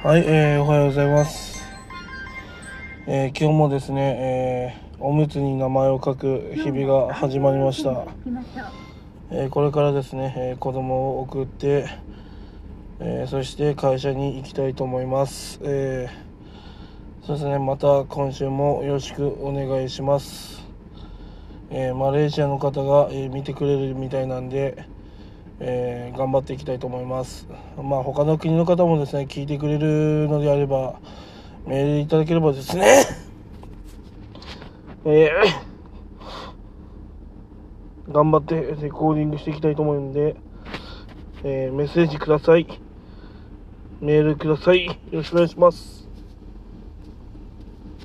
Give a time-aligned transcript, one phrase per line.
[0.00, 1.60] はい、えー、おはようございます。
[3.08, 8.06] えー、今日もですね、えー、おむつに名前を書く日々が始まりました。
[9.32, 11.88] えー、これからですね、えー、子供を送って、
[13.00, 15.58] えー、そして会社に行きたいと思います。
[15.64, 20.64] えー、そうですね、また今週もよろしくお願いします。
[21.70, 24.84] えー、マレーシアの方が、えー見てくれるみたいなんで、
[25.60, 27.46] えー頑張っていきたいと思います。
[27.76, 31.00] まあ他の国の方もですね聞いてくれるのであれば
[31.66, 33.04] メールいただければですね、
[35.04, 40.36] えー 頑張ってレコーディングしていきたいと思うんで、
[41.44, 42.66] えーメッセージください。
[44.00, 44.86] メールください。
[44.86, 46.07] よろしくお願いします。